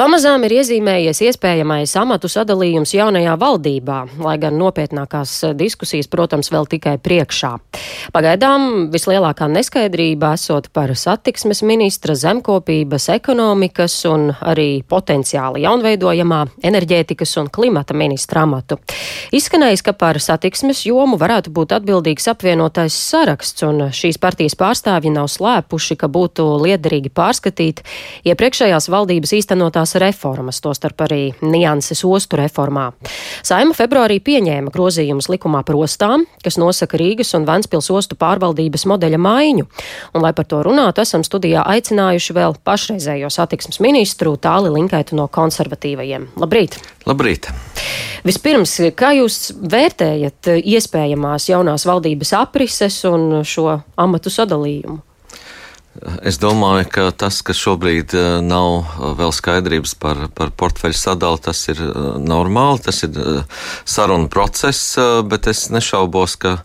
Pamazām 0.00 0.40
ir 0.46 0.54
iezīmējies 0.56 1.18
iespējamais 1.26 1.92
amatu 2.00 2.24
sadalījums 2.32 2.94
jaunajā 2.94 3.34
valdībā, 3.36 3.96
lai 4.24 4.38
gan 4.40 4.54
nopietnākās 4.56 5.34
diskusijas, 5.58 6.06
protams, 6.08 6.48
vēl 6.48 6.64
tikai 6.72 6.94
priekšā. 7.04 7.50
Pagaidām 8.14 8.86
vislielākā 8.94 9.44
neskaidrība 9.52 10.30
esot 10.38 10.70
par 10.72 10.94
satiksmes 10.96 11.60
ministra, 11.68 12.16
zemkopības, 12.16 13.10
ekonomikas 13.12 13.98
un 14.08 14.30
arī 14.40 14.80
potenciāli 14.88 15.66
jaunveidojamā 15.66 16.38
enerģētikas 16.70 17.36
un 17.42 17.52
klimata 17.52 17.92
ministra 17.92 18.46
amatu. 18.48 18.80
Izskanējis, 19.36 19.84
ka 19.84 19.92
par 19.92 20.16
satiksmes 20.16 20.80
jomu 20.88 21.20
varētu 21.20 21.52
būt 21.52 21.76
atbildīgs 21.76 22.30
apvienotais 22.32 22.96
saraksts, 22.96 23.68
un 23.68 23.90
šīs 23.92 24.16
partijas 24.16 24.56
pārstāvji 24.56 25.12
nav 25.12 25.28
slēpuši, 25.28 26.00
ka 26.00 26.08
būtu 26.08 26.48
liederīgi 26.64 27.12
pārskatīt 27.12 27.84
iepriekšējās 28.24 28.88
valdības 28.96 29.36
īstenotās 29.42 29.89
veiktās 29.90 29.98
reformas, 29.98 30.60
tostarp 30.60 31.00
arī 31.02 31.32
nianses 31.42 32.04
ostu 32.04 32.36
reformā. 32.36 32.92
Saima 33.42 33.74
februārī 33.74 34.20
pieņēma 34.20 34.70
grozījumus 34.70 35.28
likumā 35.28 35.64
par 35.64 35.76
ostām, 35.76 36.26
kas 36.42 36.58
nosaka 36.58 36.98
Rīgas 36.98 37.34
un 37.34 37.46
Ventspils 37.46 37.90
ostu 37.90 38.16
pārvaldības 38.16 38.86
modeļa 38.86 39.18
maiņu, 39.18 39.66
un, 40.14 40.22
lai 40.22 40.32
par 40.32 40.46
to 40.46 40.62
runātu, 40.62 41.02
esam 41.02 41.22
studijā 41.24 41.64
aicinājuši 41.66 42.34
vēl 42.36 42.56
pašreizējo 42.64 43.30
satiksmes 43.30 43.80
ministru 43.80 44.36
Tāli 44.36 44.70
Linkaitu 44.70 45.16
no 45.16 45.28
konservatīvajiem. 45.28 46.30
Labrīt! 46.36 46.78
Labrīt! 47.06 47.50
Vispirms, 48.24 48.76
kā 48.94 49.14
jūs 49.16 49.54
vērtējat 49.56 50.52
iespējamās 50.60 51.48
jaunās 51.48 51.86
valdības 51.88 52.34
aprises 52.36 53.04
un 53.08 53.40
šo 53.44 53.80
amatu 53.96 54.30
sadalījumu? 54.32 55.00
Es 56.22 56.36
domāju, 56.38 56.84
ka 56.94 57.04
tas, 57.10 57.40
ka 57.42 57.50
šobrīd 57.56 58.12
eh, 58.14 58.26
nav 58.46 58.76
eh, 58.78 59.08
vēl 59.18 59.32
skaidrības 59.34 59.96
par, 59.98 60.20
par 60.38 60.52
portfeļu 60.54 60.94
sadali, 60.94 61.40
tas 61.42 61.64
ir 61.72 61.80
eh, 61.82 61.96
normāli, 62.22 62.78
tas 62.84 63.02
ir 63.02 63.18
saruna 63.82 64.30
process, 64.30 64.94
bet 65.26 65.48
es 65.50 65.66
nešaubos, 65.74 66.36
ka 66.40 66.60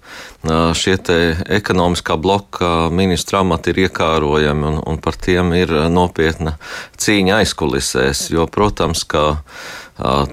šie 0.78 0.94
ekonomiskā 1.58 2.20
bloka 2.22 2.92
ministra 2.94 3.42
amati 3.42 3.73
ir 3.73 3.88
iekārojami 3.88 4.68
un, 4.70 4.78
un 4.86 5.00
par 5.02 5.18
tiem 5.18 5.56
ir 5.58 5.73
nopietna 5.90 6.59
cīņa 7.02 7.40
aizkulisēs, 7.42 8.28
jo, 8.36 8.46
protams, 8.46 9.08
ka 9.09 9.26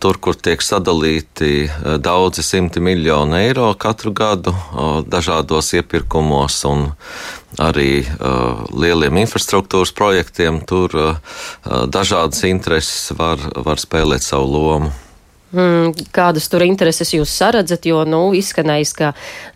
Tur, 0.02 0.16
kur 0.18 0.34
tiek 0.34 0.58
sadalīti 0.58 1.68
daudzi 2.02 2.42
simti 2.42 2.80
miljoni 2.82 3.44
eiro 3.44 3.68
katru 3.78 4.10
gadu 4.10 4.50
dažādos 5.06 5.68
iepirkumos 5.78 6.56
un 6.66 6.88
arī 7.62 8.02
lieliem 8.82 9.22
infrastruktūras 9.22 9.94
projektiem, 9.96 10.60
tur 10.68 10.94
dažādas 11.64 12.44
intereses 12.48 13.14
var, 13.18 13.40
var 13.64 13.80
spēlēt 13.82 14.26
savu 14.26 14.50
lomu. 14.52 14.92
Mm, 15.52 15.92
kādas 16.16 16.46
tur 16.48 16.64
intereses 16.64 17.12
jūs 17.12 17.32
saredzat, 17.36 17.84
jo, 17.84 18.00
nu, 18.08 18.22
izskanējis, 18.36 18.92
ka 18.96 19.10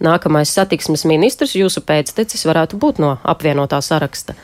nākamais 0.05 0.53
satiksmes 0.53 1.07
ministrs 1.09 1.57
jūsu 1.57 1.81
pēctecis 1.89 2.45
varētu 2.45 2.77
būt 2.81 3.01
no 3.01 3.15
apvienotā 3.25 3.81
saraksta? 3.81 4.37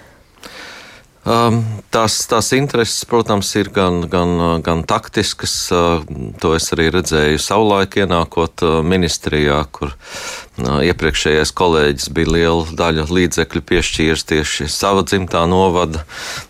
Um, 1.22 1.60
tās, 1.94 2.16
tās 2.26 2.48
intereses, 2.56 3.04
protams, 3.06 3.52
ir 3.54 3.68
gan, 3.70 4.00
gan, 4.10 4.58
gan 4.66 4.80
taktiskas. 4.82 5.52
Uh, 5.70 6.02
to 6.42 6.56
es 6.56 6.66
arī 6.74 6.88
redzēju 6.96 7.38
savulaik 7.38 7.94
ienākot 8.02 8.64
uh, 8.66 8.80
ministrijā, 8.82 9.60
kur 9.70 9.92
uh, 9.92 10.80
iepriekšējais 10.82 11.54
kolēģis 11.54 12.08
bija 12.16 12.32
liela 12.34 12.74
daļa 12.80 13.06
līdzekļu 13.06 13.62
piešķīris 13.70 14.26
tieši 14.32 14.66
sava 14.66 15.06
dzimtā 15.06 15.44
novada 15.46 16.02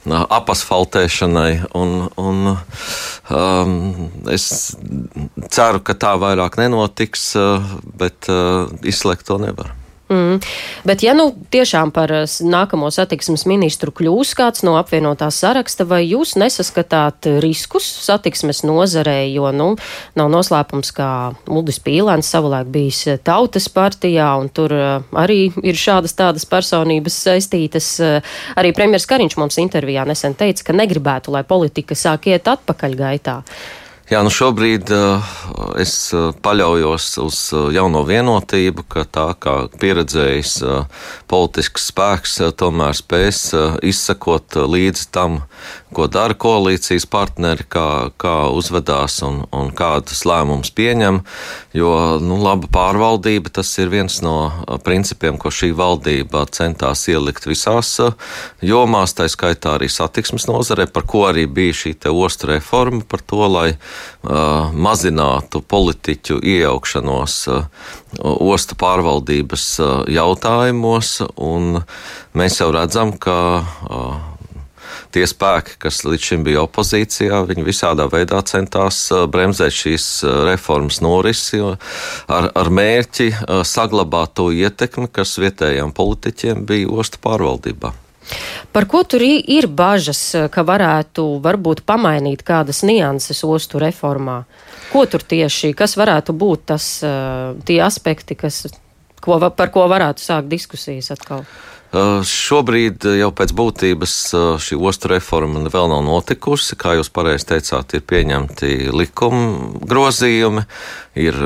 apasfaltēšanai. 0.08 1.52
Un, 1.76 2.08
un, 2.16 2.56
um, 3.28 3.76
es 4.32 4.48
ceru, 5.52 5.84
ka 5.84 6.00
tā 6.00 6.16
vairāk 6.16 6.56
nenotiks, 6.62 7.28
bet 8.00 8.32
izslēgt 8.88 9.28
to 9.28 9.36
nevaru. 9.44 9.81
Mm. 10.12 10.40
Bet, 10.84 11.00
ja 11.02 11.14
nu 11.16 11.30
tiešām 11.52 11.92
par 11.94 12.12
eh, 12.12 12.26
nākamo 12.28 12.90
satiksmes 12.92 13.46
ministru 13.48 13.94
kļūs 13.96 14.34
kāds 14.36 14.64
no 14.66 14.74
apvienotās 14.76 15.38
saraksta, 15.40 15.86
vai 15.88 16.02
jūs 16.04 16.34
nesaskatāt 16.40 17.28
riskus 17.40 17.86
satiksmes 18.04 18.60
nozarē, 18.68 19.22
jo, 19.32 19.48
nu, 19.56 19.70
nav 20.18 20.32
noslēpums, 20.34 20.92
kā 20.96 21.08
Ludis 21.48 21.80
Pīlēns 21.80 22.28
savulaik 22.34 22.68
bijis 22.74 23.06
tautas 23.24 23.70
partijā, 23.72 24.28
un 24.42 24.52
tur 24.52 24.76
eh, 24.76 25.12
arī 25.24 25.40
ir 25.64 25.80
šādas 25.80 26.16
tādas 26.18 26.48
personības 26.48 27.16
saistītas. 27.28 27.94
Eh, 28.04 28.34
arī 28.60 28.74
premjers 28.76 29.08
Kariņš 29.08 29.38
mums 29.40 29.60
intervijā 29.62 30.04
nesen 30.08 30.36
teica, 30.36 30.68
ka 30.68 30.76
negribētu, 30.76 31.32
lai 31.32 31.46
politika 31.48 31.96
sāk 31.96 32.28
iet 32.34 32.52
atpakaļ 32.52 32.98
gaitā. 33.00 33.40
Jā, 34.12 34.18
nu 34.20 34.28
šobrīd 34.28 34.90
uh, 34.92 35.28
es 35.80 35.92
uh, 36.12 36.34
paļaujos 36.44 37.06
uz 37.22 37.36
uh, 37.56 37.70
jauno 37.72 38.02
vienotību, 38.04 38.84
ka 38.92 39.06
tā 39.08 39.24
kā 39.40 39.54
pieredzējis 39.80 40.52
uh, 40.66 41.06
politisks 41.32 41.86
spēks 41.88 42.34
uh, 42.44 42.50
tomēr 42.52 42.92
spēs 42.98 43.40
izsekot 43.80 44.58
līdzi 44.68 45.06
tam, 45.16 45.38
ko 45.92 46.06
dara 46.10 46.34
koalīcijas 46.38 47.06
partneri, 47.10 47.66
kā, 47.68 48.12
kā 48.20 48.36
uzvedās 48.52 49.20
un, 49.26 49.42
un 49.52 49.72
kādus 49.76 50.24
lēmumus 50.28 50.72
pieņem. 50.76 51.22
Jo 51.76 51.92
nu, 52.22 52.38
laba 52.42 52.68
pārvaldība 52.72 53.52
tas 53.52 53.70
ir 53.82 53.92
viens 53.92 54.20
no 54.24 54.36
principiem, 54.84 55.38
ko 55.40 55.52
šī 55.52 55.72
valdība 55.76 56.44
centās 56.52 57.06
ielikt 57.12 57.48
visās 57.48 57.94
jomās, 58.62 59.16
tā 59.16 59.28
skaitā 59.32 59.76
arī 59.76 59.88
satiksmes 59.92 60.48
nozarē, 60.50 60.88
par 60.92 61.06
ko 61.08 61.26
arī 61.30 61.46
bija 61.46 61.78
šī 61.84 61.96
ostu 62.12 62.50
reforma, 62.50 63.02
par 63.08 63.22
to, 63.24 63.44
lai 63.48 63.68
Uh, 64.22 64.68
mazinātu 64.70 65.64
politiķu 65.66 66.36
iejaukšanos 66.46 67.32
uh, 67.50 67.64
ostu 68.22 68.76
pārvaldības 68.78 69.64
uh, 69.82 69.88
jautājumos, 70.06 71.16
un 71.42 71.80
mēs 72.38 72.60
jau 72.60 72.68
redzam, 72.70 73.10
ka 73.18 73.34
tie 75.14 75.24
spēki, 75.28 75.76
kas 75.82 76.02
līdz 76.06 76.28
šim 76.28 76.44
bija 76.46 76.64
opozīcijā, 76.66 77.42
viņi 77.48 77.66
visādā 77.66 78.06
veidā 78.12 78.42
centās 78.48 79.04
bremzēt 79.32 79.74
šīs 79.76 80.06
reformas 80.48 81.00
norisi 81.04 81.62
ar, 81.62 82.50
ar 82.52 82.70
mērķi 82.70 83.30
saglabāt 83.68 84.36
to 84.38 84.50
ietekmi, 84.54 85.08
kas 85.12 85.38
vietējiem 85.42 85.92
politiķiem 85.96 86.64
bija 86.68 86.90
ostu 87.02 87.22
pārvaldībā. 87.22 87.92
Par 88.72 88.86
ko 88.88 89.02
tur 89.04 89.20
ir 89.26 89.66
bažas, 89.66 90.20
ka 90.54 90.62
varētu 90.64 91.24
varbūt 91.44 91.82
pamainīt 91.84 92.44
kādas 92.46 92.80
nianses 92.86 93.42
ostu 93.44 93.82
reformā? 93.82 94.44
Ko 94.92 95.04
tur 95.10 95.24
tieši, 95.26 95.72
kas 95.76 95.96
varētu 95.98 96.36
būt 96.36 96.64
tas, 96.72 96.86
tie 97.66 97.78
aspekti, 97.84 98.38
kas, 98.38 98.64
ko, 99.20 99.40
par 99.50 99.74
ko 99.74 99.88
varētu 99.90 100.22
sākt 100.22 100.48
diskusijas 100.52 101.10
atkal? 101.16 101.42
Uh, 101.42 101.72
šobrīd 101.92 103.04
uh, 103.04 103.16
jau 103.20 103.28
pēc 103.36 103.52
būtības 103.56 104.14
uh, 104.32 104.44
šī 104.60 104.78
ostu 104.80 105.10
reforma 105.12 105.60
vēl 105.68 105.90
nav 105.92 106.00
notikusi. 106.06 106.76
Kā 106.80 106.94
jūs 106.96 107.12
pareizi 107.12 107.50
teicāt, 107.50 107.92
ir 107.92 108.04
pieņemti 108.08 108.90
likuma 108.96 109.82
grozījumi, 109.84 110.64
ir 111.20 111.36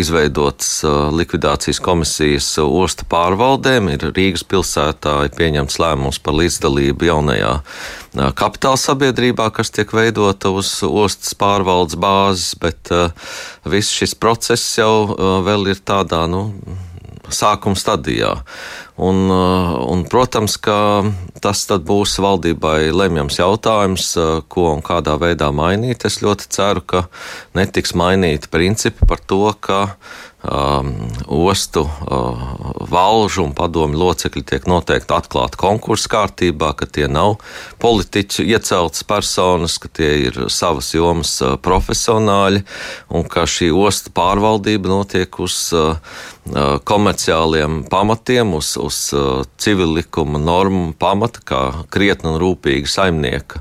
izveidots 0.00 0.80
likvidācijas 1.12 1.82
komisijas 1.84 2.48
ostu 2.62 3.04
pārvaldēm, 3.10 3.90
ir 3.92 4.06
Rīgas 4.16 4.46
pilsētā 4.48 5.18
ir 5.26 5.34
pieņemts 5.36 5.76
lēmums 5.82 6.22
par 6.24 6.38
līdzdalību 6.38 7.10
jaunajā 7.10 7.52
kapitāla 8.40 8.80
sabiedrībā, 8.80 9.50
kas 9.52 9.74
tiek 9.76 9.92
veidota 9.92 10.54
uz 10.56 10.78
ostas 10.88 11.36
pārvaldes 11.36 12.00
bāzes, 12.00 12.54
bet 12.56 12.88
viss 13.68 13.92
šis 13.92 14.16
process 14.16 14.78
jau 14.80 15.12
vēl 15.44 15.74
ir 15.74 15.84
tādā, 15.84 16.24
nu, 16.30 16.46
sākuma 17.36 17.78
stadijā. 17.78 18.34
Un, 19.00 19.22
uh, 19.32 19.76
un, 19.88 20.04
protams, 20.10 20.58
ka 20.60 21.04
tas 21.40 21.62
būs 21.70 22.18
valdībai 22.20 22.90
lemjams 22.92 23.40
jautājums, 23.40 24.10
uh, 24.20 24.40
ko 24.48 24.74
un 24.74 24.84
kādā 24.84 25.16
veidā 25.20 25.48
mainīt. 25.56 26.04
Es 26.04 26.20
ļoti 26.24 26.50
ceru, 26.52 26.84
ka 26.84 27.06
netiks 27.56 27.96
mainīti 27.96 28.52
principi 28.52 29.08
par 29.08 29.22
to, 29.24 29.46
ka 29.60 29.80
um, 30.42 30.94
ostu 31.26 31.80
uh, 31.80 32.38
valžu 32.90 33.44
un 33.44 33.52
padomu 33.56 33.98
locekļi 34.00 34.42
tiek 34.46 34.66
noteikti 34.70 35.14
atklāti 35.14 35.60
konkursu 35.60 36.10
kārtībā, 36.12 36.72
ka 36.78 36.88
tie 36.88 37.08
nav 37.10 37.36
politiķi 37.82 38.46
ieceltas 38.48 39.04
personas, 39.04 39.78
ka 39.80 39.90
tie 39.92 40.10
ir 40.28 40.40
savas 40.52 40.92
jomas 40.94 41.36
uh, 41.44 41.56
profesionāļi 41.60 42.64
un 43.12 43.28
ka 43.28 43.46
šī 43.48 43.70
ostu 43.74 44.12
pārvaldība 44.16 44.92
notiek 44.92 45.40
uz 45.42 45.70
uh, 45.76 45.96
uh 46.50 46.78
komerciāliem 46.88 47.84
pamatiem, 47.92 48.54
uz, 48.56 48.72
uz 48.80 48.98
uh, 49.14 49.44
civilikuma 49.60 50.40
normu 50.40 50.94
pamata, 50.98 51.44
kā 51.44 51.62
krietni 51.92 52.32
un 52.32 52.40
rūpīgi 52.40 52.88
saimnieka 52.88 53.60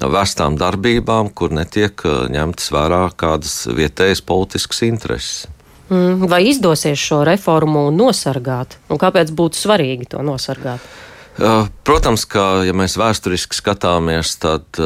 vērstām 0.00 0.56
darbībām, 0.60 1.34
kur 1.34 1.52
netiek 1.52 2.06
uh, 2.06 2.26
ņemtas 2.30 2.70
vērā 2.72 3.08
kādas 3.18 3.64
vietējas 3.66 4.22
politiskas 4.24 4.86
intereses. 4.86 5.48
Mm, 5.90 6.26
vai 6.30 6.44
izdosies 6.46 6.98
šo 6.98 7.24
reformu 7.26 7.88
nosargāt? 7.90 8.78
Un 8.88 8.98
kāpēc 9.00 9.32
būtu 9.34 9.58
svarīgi 9.58 10.12
to 10.14 10.22
nosargāt? 10.22 10.82
Protams, 11.86 12.26
ka, 12.28 12.66
ja 12.66 12.74
mēs 12.76 12.98
vēsturiski 13.00 13.56
skatāmies, 13.56 14.34
tad 14.42 14.76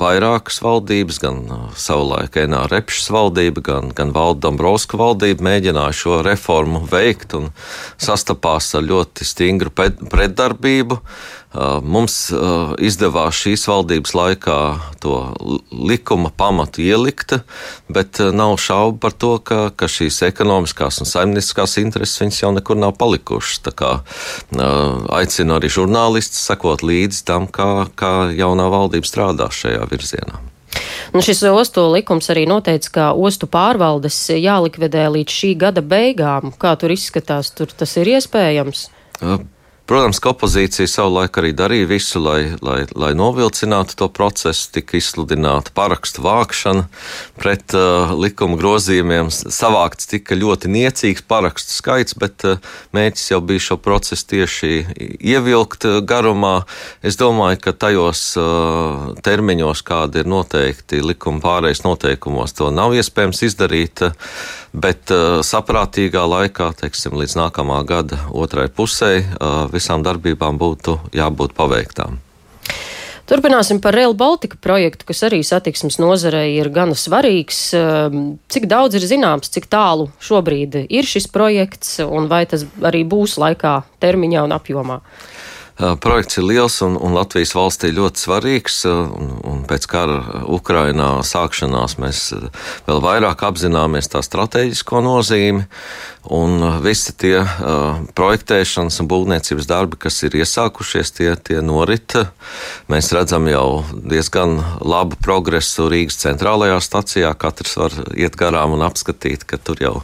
vairākas 0.00 0.58
valdības, 0.64 1.20
gan 1.22 1.42
savulaik 1.78 2.38
Enā 2.40 2.64
Repšas 2.72 3.12
valdība, 3.14 3.62
gan, 3.68 3.92
gan 3.94 4.10
Valda 4.16 4.48
Dombrovska 4.48 4.98
valdība 4.98 5.46
mēģināja 5.46 5.94
šo 6.00 6.18
reformu 6.26 6.82
veikt 6.90 7.36
un 7.38 7.52
sastapās 8.00 8.72
ar 8.74 8.88
ļoti 8.88 9.28
stingru 9.28 9.70
pretdarbību. 9.76 10.98
Uh, 10.98 11.39
mums 11.82 12.16
izdevās 12.78 13.38
šīs 13.42 13.66
valdības 13.66 14.12
laikā 14.14 14.58
to 15.02 15.14
likuma 15.74 16.30
pamatu 16.30 16.84
ielikt, 16.84 17.34
bet 17.90 18.20
nav 18.34 18.54
šaubu 18.62 19.00
par 19.02 19.16
to, 19.18 19.32
ka, 19.42 19.58
ka 19.74 19.88
šīs 19.90 20.22
ekonomiskās 20.28 21.00
un 21.02 21.10
saimnieciskās 21.10 21.78
intereses 21.82 22.42
jau 22.42 22.52
nekur 22.54 22.78
nav 22.78 22.94
palikušas. 23.00 23.64
Tā 23.66 23.74
kā 23.74 23.92
aicinu 25.18 25.58
arī 25.58 25.72
žurnālistus 25.72 26.46
sekot 26.46 26.86
līdzi 26.86 27.24
tam, 27.26 27.50
kā, 27.50 27.88
kā 27.98 28.30
jaunā 28.36 28.70
valdība 28.70 29.10
strādā 29.10 29.50
šajā 29.50 29.90
virzienā. 29.90 30.38
Nu, 31.10 31.22
šis 31.24 31.42
ostu 31.50 31.88
likums 31.90 32.30
arī 32.30 32.44
noteica, 32.46 32.90
ka 32.94 33.06
ostu 33.18 33.48
pārvaldes 33.50 34.18
jālikvidē 34.36 35.08
līdz 35.16 35.38
šī 35.40 35.54
gada 35.58 35.82
beigām. 35.82 36.54
Kā 36.54 36.76
tur 36.78 36.94
izskatās, 36.94 37.50
tur 37.50 37.72
tas 37.74 37.96
ir 37.98 38.14
iespējams? 38.14 38.86
Uh. 39.20 39.42
Protams, 39.90 40.20
ka 40.22 40.30
opozīcija 40.30 40.86
savulaik 40.86 41.34
arī 41.40 41.48
darīja 41.50 41.88
visu, 41.90 42.20
lai, 42.22 42.52
lai, 42.62 42.84
lai 42.94 43.08
novilcinātu 43.18 43.96
to 43.98 44.06
procesu, 44.14 44.68
tika 44.76 44.94
izsludināta 45.00 45.72
parakstu 45.74 46.22
vākšana 46.22 46.84
pret 47.34 47.74
uh, 47.74 48.12
likuma 48.14 48.54
grozījumiem. 48.60 49.32
Savākts 49.34 50.06
tika 50.12 50.38
ļoti 50.38 50.70
niecīgs 50.70 51.26
parakstu 51.26 51.74
skaits, 51.74 52.14
bet 52.14 52.46
uh, 52.46 52.62
mērķis 52.94 53.32
jau 53.32 53.40
bija 53.42 53.64
šo 53.66 53.80
procesu 53.82 54.28
tieši 54.36 54.72
ievilkt 55.18 55.88
uh, 55.90 55.98
garumā. 56.06 56.60
Es 57.02 57.18
domāju, 57.18 57.58
ka 57.66 57.74
tajos 57.74 58.22
uh, 58.38 59.10
termiņos, 59.26 59.82
kādi 59.90 60.22
ir 60.22 60.30
noteikti 60.30 61.02
likuma 61.02 61.42
pārējais 61.42 61.82
noteikumos, 61.82 62.54
to 62.54 62.70
nav 62.70 62.94
iespējams 62.94 63.42
izdarīt. 63.50 64.06
Uh, 64.06 64.34
bet 64.72 65.10
uh, 65.10 65.40
saprātīgā 65.42 66.22
laikā, 66.30 66.70
teiksim, 66.78 67.16
līdz 67.18 67.36
nākamā 67.38 67.80
gada 67.86 68.20
otrai 68.30 68.68
pusē, 68.70 69.12
uh, 69.18 69.64
visām 69.80 70.04
darbībām 70.06 70.60
būtu 70.60 71.00
jābūt 71.16 71.56
paveiktām. 71.56 72.20
Turpināsim 73.30 73.78
par 73.78 73.94
Rail 73.94 74.10
Baltica 74.18 74.56
projektu, 74.58 75.06
kas 75.06 75.20
arī 75.22 75.38
satiksmes 75.46 76.00
nozarei 76.02 76.56
ir 76.56 76.66
gana 76.74 76.96
svarīgs. 76.98 77.60
Cik 78.50 78.66
daudz 78.66 78.98
ir 78.98 79.06
zināms, 79.06 79.52
cik 79.54 79.68
tālu 79.70 80.08
šobrīd 80.18 80.80
ir 80.90 81.06
šis 81.06 81.28
projekts 81.30 82.00
un 82.02 82.26
vai 82.32 82.42
tas 82.50 82.66
arī 82.82 83.04
būs 83.06 83.38
laikā, 83.38 83.76
termiņā 84.02 84.42
un 84.48 84.56
apjomā? 84.58 84.98
Projekts 85.80 86.36
ir 86.36 86.44
liels 86.44 86.74
un, 86.84 86.98
un 87.00 87.14
Latvijas 87.16 87.54
valstī 87.56 87.88
ļoti 87.96 88.20
svarīgs. 88.20 88.82
Un, 88.90 89.30
un 89.48 89.62
pēc 89.68 89.86
kara 89.88 90.42
Ukrainā 90.52 91.22
sākšanās 91.24 91.96
mēs 92.02 92.24
vēl 92.88 93.00
vairāk 93.00 93.46
apzināmies 93.48 94.10
tā 94.12 94.20
strateģisko 94.26 95.00
nozīmi. 95.06 95.64
Un 96.28 96.60
visi 96.84 97.14
tie 97.16 97.38
uh, 97.40 98.00
projektēšanas 98.12 98.98
un 99.00 99.06
būvniecības 99.08 99.64
darbi, 99.64 99.96
kas 100.04 100.18
ir 100.26 100.34
iesākušies, 100.36 101.14
tie, 101.16 101.30
tie 101.40 101.62
norit. 101.64 102.12
Mēs 102.92 103.08
redzam 103.16 103.46
jau 103.48 103.80
diezgan 103.90 104.58
labu 104.84 105.16
progresu 105.24 105.88
Rīgas 105.88 106.20
centrālajā 106.20 106.76
stacijā. 106.84 107.30
Katrs 107.40 107.72
var 107.80 107.96
iet 108.12 108.36
garām 108.36 108.74
un 108.76 108.84
apskatīt, 108.84 109.46
ka 109.48 109.56
tur 109.56 109.80
jau 109.80 109.94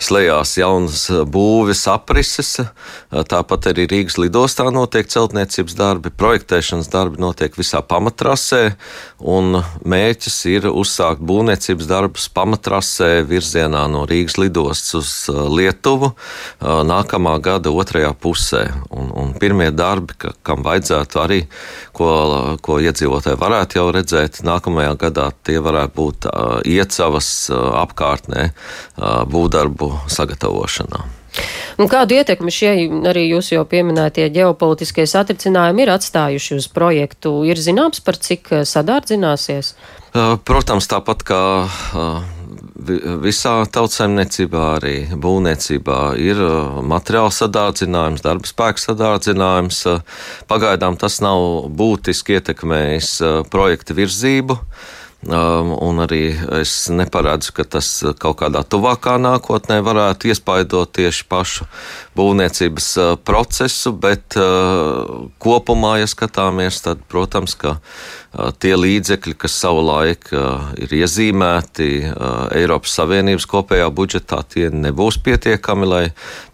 slēdzās 0.00 0.54
jaunas 0.56 1.02
būves 1.28 1.84
aprises. 1.92 2.54
Tāpat 3.12 3.68
arī 3.74 3.84
Rīgas 3.92 4.16
lidostā 4.16 4.70
notiek 4.72 5.12
celtniecības 5.12 5.76
darbi, 5.76 6.14
projektēšanas 6.16 6.88
darbi 6.88 7.20
notiek 7.20 7.52
visā 7.60 7.84
pamatrasē, 7.84 8.62
un 9.20 9.60
mērķis 9.84 10.40
ir 10.48 10.70
uzsākt 10.72 11.20
būvniecības 11.28 11.92
darbus 11.92 12.32
pamatrasē 12.32 13.20
virzienā 13.28 13.84
no 13.92 14.08
Rīgas 14.08 14.40
lidostas 14.40 14.96
uz 14.96 15.12
uh, 15.28 15.44
Lietuvu 15.58 16.12
nākamā 16.62 17.34
gada 17.44 17.72
otrajā 17.74 18.12
pusē. 18.14 18.64
Un, 18.94 19.12
un 19.12 19.34
pirmie 19.38 19.70
darbi, 19.74 20.16
ka, 20.18 20.32
kam 20.46 20.64
vajadzētu 20.66 21.22
arī, 21.22 21.42
ko, 21.96 22.08
ko 22.64 22.78
iedzīvotāji 22.82 23.40
varētu 23.40 23.80
jau 23.80 23.88
redzēt, 23.94 24.42
nākamajā 24.46 24.96
gadā 25.04 25.28
tie 25.46 25.58
varētu 25.62 25.94
būt 25.98 26.32
iecavas 26.68 27.30
apkārtnē 27.84 28.50
būvdarbu 29.28 29.92
sagatavošanā. 30.12 31.06
Un 31.78 31.86
kādu 31.90 32.16
ietekmi 32.18 32.50
šie 32.50 32.72
arī 33.06 33.28
jūs 33.28 33.52
jau 33.52 33.62
pieminētie 33.68 34.26
ģeopolitiskie 34.34 35.04
satricinājumi 35.06 35.84
ir 35.84 35.92
atstājuši 35.94 36.58
uz 36.58 36.66
projektu? 36.72 37.34
Ir 37.46 37.60
zināms, 37.62 38.02
par 38.02 38.18
cik 38.18 38.50
sadārdzināsies? 38.66 39.74
Protams, 40.48 40.88
tāpat 40.90 41.22
kā 41.28 41.42
visā 42.78 43.54
tautsaimniecībā, 43.74 44.64
arī 44.78 44.94
būvniecībā 45.18 45.98
ir 46.22 46.42
materiāla 46.86 47.32
sadārdzinājums, 47.34 48.22
darba 48.24 48.50
spēka 48.50 48.84
sadārdzinājums. 48.84 49.82
Pagaidām 50.50 50.98
tas 51.00 51.18
nav 51.24 51.68
būtiski 51.74 52.38
ietekmējis 52.38 53.12
projekta 53.50 53.98
virzību. 53.98 54.58
Um, 54.58 54.97
un 55.26 55.98
arī 55.98 56.30
es 56.60 56.86
neparedzu, 56.94 57.50
ka 57.56 57.64
tas 57.66 57.88
kaut 58.22 58.38
kādā 58.38 58.62
tuvākā 58.62 59.16
nākotnē 59.18 59.80
varētu 59.82 60.30
iespaidot 60.30 60.92
tieši 60.94 61.26
pašu 61.26 61.66
būvniecības 62.14 62.88
uh, 62.98 63.16
procesu, 63.18 63.92
bet 63.92 64.38
uh, 64.38 65.26
kopumā, 65.42 65.98
ja 65.98 66.06
skatāmies, 66.06 66.82
tad, 66.86 67.02
protams, 67.10 67.58
ka 67.58 67.78
tie 68.60 68.74
līdzekļi, 68.76 69.34
kas 69.40 69.54
savulaik 69.56 70.28
ir 70.78 70.92
iezīmēti 71.00 71.88
Eiropas 72.54 72.92
Savienības 72.98 73.46
kopējā 73.48 73.88
budžetā, 73.94 74.42
tie 74.52 74.68
nebūs 74.68 75.16
pietiekami, 75.24 75.88
lai 75.88 76.02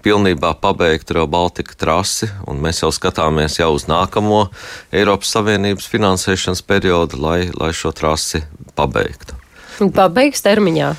pilnībā 0.07 0.55
pabeigtu 0.63 1.19
Rail 1.19 1.29
Baltica 1.31 1.75
trasi, 1.79 2.31
un 2.47 2.63
mēs 2.63 2.85
jau 2.85 2.93
skatāmies 2.95 3.59
jau 3.59 3.73
uz 3.75 3.89
nākamo 3.91 4.47
Eiropas 4.95 5.35
Savienības 5.35 5.91
finansēšanas 5.91 6.63
periodu, 6.63 7.19
lai, 7.21 7.41
lai 7.59 7.73
šo 7.75 7.93
trasi 7.97 8.45
pabeigtu. 8.79 9.39
Pabeigs 9.95 10.45
termiņā. 10.45 10.95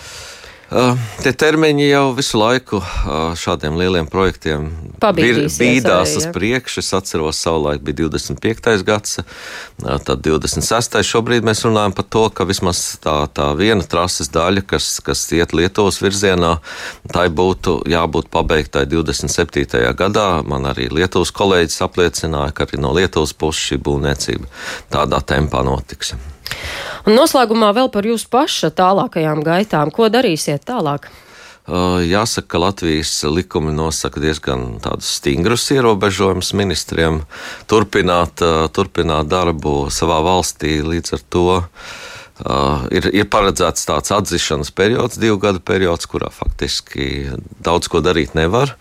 Uh, 0.66 0.98
tie 1.22 1.30
termiņi 1.30 1.84
jau 1.92 2.08
visu 2.18 2.40
laiku 2.42 2.80
uh, 2.82 3.36
šādiem 3.38 3.76
lieliem 3.78 4.08
projektiem 4.10 4.66
bīdās 4.98 6.16
uz 6.18 6.26
priekšu. 6.34 6.82
Es 6.82 6.90
atceros, 6.98 7.38
savulaik 7.38 7.84
bija 7.86 8.08
25. 8.10 8.82
gads, 8.88 9.20
uh, 9.22 10.00
tad 10.02 10.26
26. 10.26 10.98
Šobrīd 11.06 11.46
mēs 11.46 11.62
runājam 11.68 11.94
par 11.94 12.10
to, 12.10 12.26
ka 12.34 12.50
vismaz 12.50 12.82
tā, 13.04 13.14
tā 13.30 13.52
viena 13.56 13.86
trases 13.86 14.34
daļa, 14.34 14.66
kas, 14.74 14.90
kas 15.06 15.22
iet 15.38 15.54
Lietuvas 15.54 16.02
virzienā, 16.02 16.56
tai 17.14 17.30
būtu 17.30 17.84
jābūt 17.86 18.34
pabeigtai 18.34 18.88
27. 18.90 19.86
gadā. 19.94 20.30
Man 20.50 20.66
arī 20.74 20.90
Lietuvas 20.90 21.30
kolēģis 21.30 21.84
apliecināja, 21.86 22.58
ka 22.58 22.66
arī 22.66 22.82
no 22.82 22.96
Lietuvas 22.98 23.38
puses 23.38 23.70
šī 23.70 23.84
būvniecība 23.86 24.50
tādā 24.98 25.22
tempā 25.22 25.62
notiks. 25.64 26.18
Un 27.06 27.14
noslēgumā 27.14 27.70
vēl 27.76 27.92
par 27.94 28.08
jūsu 28.08 28.30
paša 28.34 28.72
tālākajām 28.74 29.44
gaitām. 29.46 29.94
Ko 29.94 30.10
darīsiet 30.10 30.66
tālāk? 30.66 31.12
Jāsaka, 31.66 32.48
ka 32.48 32.60
Latvijas 32.62 33.12
likumi 33.26 33.72
nosaka 33.74 34.22
diezgan 34.22 34.76
stingrus 35.02 35.66
ierobežojumus 35.74 36.52
ministriem 36.54 37.24
turpināt, 37.66 38.44
turpināt 38.70 39.32
darbu 39.32 39.88
savā 39.90 40.20
valstī. 40.22 40.78
Līdz 40.86 41.16
ar 41.18 41.24
to 41.34 41.46
uh, 41.58 42.86
ir, 42.94 43.08
ir 43.10 43.26
paredzēts 43.34 43.90
tāds 43.90 44.14
atzīšanas 44.14 44.70
periods, 44.78 45.18
divu 45.18 45.40
gadu 45.42 45.62
periods, 45.66 46.06
kurā 46.06 46.30
faktiski 46.30 47.32
daudz 47.66 47.90
ko 47.90 48.04
darīt 48.06 48.38
nevar. 48.38 48.76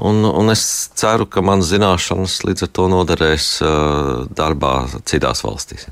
Un, 0.00 0.24
un 0.24 0.52
es 0.54 0.64
ceru, 0.96 1.28
ka 1.28 1.44
manas 1.44 1.68
zināšanas 1.68 2.38
līdz 2.48 2.64
ar 2.64 2.72
to 2.72 2.88
noderēs 2.94 3.50
uh, 3.60 4.24
darbā 4.32 4.86
citās 5.04 5.44
valstīs. 5.44 5.90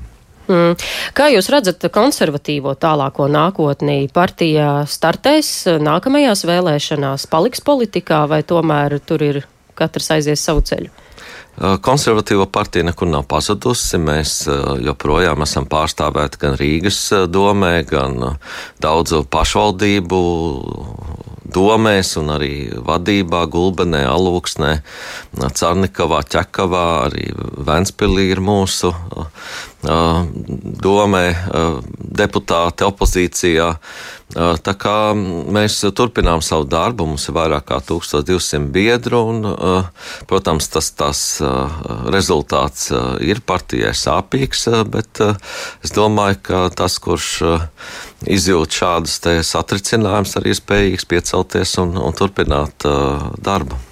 Mm. 0.49 0.73
Kā 1.17 1.29
jūs 1.31 1.49
redzat 1.53 1.85
konservatīvo 1.93 2.73
tālāko 2.79 3.27
nākotnī? 3.31 4.05
Partija 4.13 4.81
startēs 4.89 5.51
nākamajās 5.83 6.45
vēlēšanās, 6.49 7.27
paliks 7.31 7.63
politikā 7.65 8.25
vai 8.31 8.41
tomēr 8.47 8.99
tur 9.05 9.23
ir 9.25 9.43
katrs 9.77 10.11
aizies 10.17 10.43
savu 10.43 10.65
ceļu? 10.65 10.91
Konservatīva 11.83 12.45
partija 12.47 12.85
nekur 12.87 13.09
nav 13.11 13.25
pazudusi. 13.29 13.99
Mēs 14.01 14.45
joprojām 14.81 15.43
esam 15.43 15.67
pārstāvēti 15.69 16.39
gan 16.41 16.55
Rīgas 16.57 17.01
domē, 17.27 17.73
gan 17.89 18.15
daudzu 18.81 19.25
pašvaldību 19.29 20.21
domēs 21.51 22.15
un 22.21 22.31
arī 22.37 22.53
vadībā, 22.87 23.43
Gulbenē, 23.51 24.05
Alūksnē, 24.07 24.71
Carnikavā, 25.59 26.23
Ķekavā, 26.31 26.85
arī 27.09 27.27
Ventspilī 27.67 28.29
ir 28.31 28.41
mūsu 28.41 28.93
domē, 29.81 31.25
deputāti 32.21 32.85
opozīcijā. 32.85 33.67
Tā 34.31 34.73
kā 34.79 34.95
mēs 35.15 35.79
turpinām 35.97 36.43
savu 36.45 36.67
darbu, 36.69 37.09
mums 37.09 37.27
ir 37.27 37.35
vairāk 37.35 37.65
kā 37.67 37.81
1200 37.83 38.69
biedru, 38.71 39.23
un, 39.33 39.49
protams, 40.29 40.69
tas, 40.71 40.91
tas 40.95 41.23
rezultāts 42.13 42.91
ir 43.25 43.43
partijai 43.43 43.91
sāpīgs, 43.97 44.67
bet 44.93 45.23
es 45.83 45.95
domāju, 45.97 46.39
ka 46.47 46.63
tas, 46.71 46.95
kurš 47.01 47.31
izjūt 48.31 48.81
šādus 48.81 49.19
satricinājumus, 49.49 50.37
arī 50.39 50.55
spējīgs 50.55 51.09
piecelties 51.09 51.79
un, 51.83 51.97
un 51.99 52.15
turpināt 52.15 52.87
darbu. 53.41 53.90